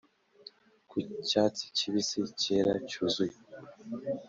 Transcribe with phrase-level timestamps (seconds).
[0.89, 0.97] ku
[1.29, 3.35] cyatsi kibisi, cyera cyuzuye